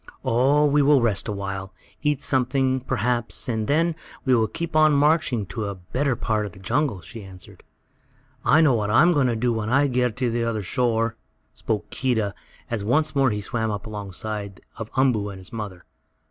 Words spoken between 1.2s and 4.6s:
a while, eat something, perhaps, and then we will